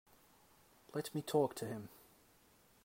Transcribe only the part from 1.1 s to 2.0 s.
me talk to him.